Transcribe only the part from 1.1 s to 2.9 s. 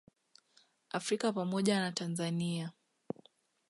pamoja na Tanzania